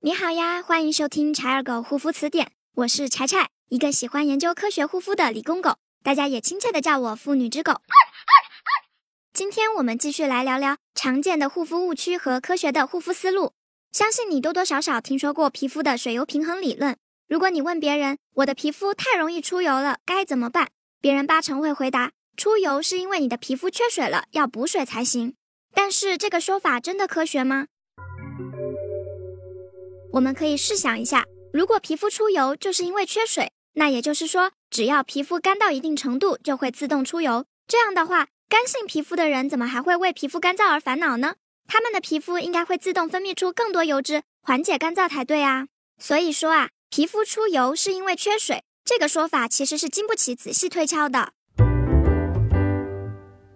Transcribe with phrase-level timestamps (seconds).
[0.00, 5.74] 你好呀，欢迎收听柴尔狗护肤词典，我是柴柴，一个喜欢研究科学护肤的理工狗，
[6.04, 7.72] 大家也亲切的叫我妇女之狗。
[9.32, 13.54] 今天我们继续来聊聊常见的护肤误区和科学的护肤思路。
[13.90, 16.96] 相信你多多少少听说过皮肤的水油平衡理论。
[17.26, 20.68] 如果你问别人，我的皮肤太容易出油了，该怎么办？
[21.00, 25.34] 别人八成会回答，出油是因为你的皮肤缺水了，要补水才行。
[25.74, 27.66] 但是这个说法真的科学吗？
[30.10, 37.44] 我们可以试想一下，如果皮肤出油就是因为缺水，那也就是说，只要皮肤干到一定程度，就会自动出油。
[37.66, 41.34] 这样的话，干性皮肤的人怎么还会为皮肤干燥而烦恼呢？
[41.66, 45.68] 他们的皮肤应该会自动分泌出更多油脂，缓解干燥才对啊。
[45.98, 51.32] 所以说啊，皮肤出油是因为缺水，这个说法其实是经不起仔细推敲的。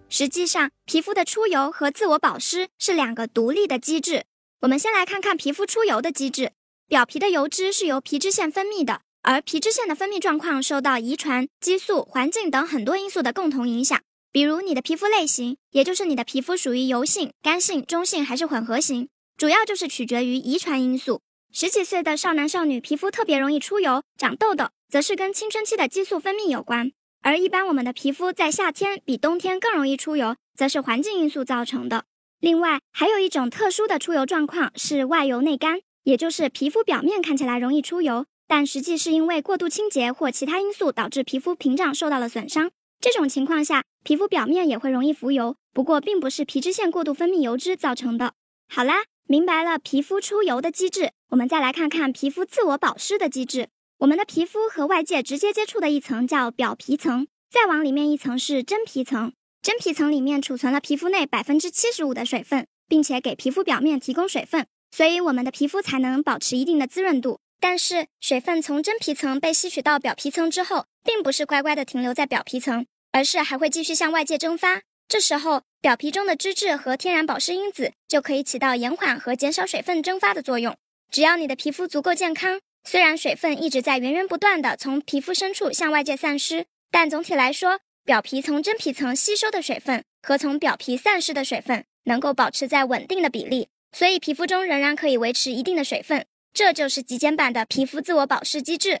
[0.07, 4.25] 实际上，皮肤的出油和自我保湿是两个独立的机制。
[4.63, 6.53] 我们先来看看皮肤出油的机制。
[6.87, 13.99] 表皮的油脂是由皮脂腺分泌的，而皮脂腺的分泌状况受到遗传、激素、环境等很多因素的共同影响。
[14.31, 21.19] 比如你的皮肤类型，也就是你的皮肤属于油性、干性、中性还是混合型，主要就是取决于遗传因素。
[21.51, 26.93] 十几岁的少男少女皮肤特别容易出油、长痘痘，则是跟青春期的激素分泌有关。
[27.21, 32.05] 而一般我们的皮肤在夏天比冬天更容易出油，则是环境因素造成的。
[32.43, 42.69] 另外，还有一种特殊的出油状况是外油内干，也就是皮肤表面看起来容易出油，但实际是因为过度清洁或其他因素导致皮肤屏障受到了损伤。
[42.99, 48.33] 这种情况下，皮肤表面也会容易浮油，不过并不是皮脂腺过度分泌油脂造成的。
[48.67, 53.69] 好啦，明白了皮肤出油的机制，我们再来看看皮肤自我保湿的机制。
[53.99, 59.31] 我们的皮肤和外界直接接触的一层叫表皮层，再往里面一层是真皮层。
[59.63, 67.39] 真皮层里面储存了皮肤内百分之七十五的水分，并且给皮肤表面提供水分，所以我们的皮肤才能保持一定的滋润度。
[67.61, 74.81] 但是水分从真皮层被吸取到表皮层之后，并不是乖乖的停留在表皮层，而是还会继续向外界蒸发。
[75.07, 80.75] 这时候表皮中的脂质和天然保湿因子就可以起到延缓和减少水分蒸发的作用。
[81.09, 87.79] 只要你的皮肤足够健康，虽然水分一直在源源不断的从皮肤深处向外界散失，但总体来说。
[88.05, 96.25] 表皮从真皮层吸收的水分和从表皮散失的水分能够保持在稳定的比例，所以皮肤中仍然可以维持一定的水分。
[96.53, 98.99] 这就是极简版的皮肤自我保湿机制。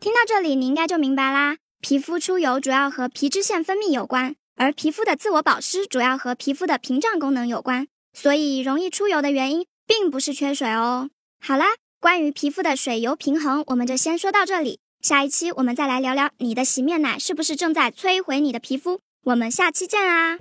[0.00, 1.58] 听到这里，你应该就明白啦。
[1.82, 7.86] 皮肤出油主要和皮脂腺分泌有关，而皮肤的自我保湿主要和皮肤的屏障功能有关。
[8.14, 11.10] 所以，容易出油的原因并不是缺水哦。
[11.38, 11.66] 好啦，
[12.00, 14.80] 关于皮肤的水油平衡，我们就先说到这里。
[15.06, 18.98] 下一期我们再来聊聊你的洗面奶是不是正在摧毁你的皮肤？
[19.22, 20.36] 我们下期见啊！